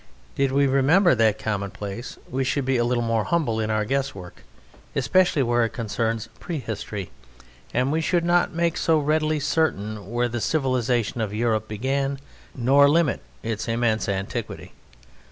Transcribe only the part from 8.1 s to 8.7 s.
not